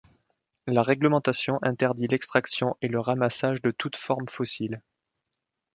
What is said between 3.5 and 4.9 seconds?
de toute forme fossile.